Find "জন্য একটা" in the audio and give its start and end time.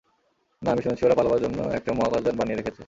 1.45-1.91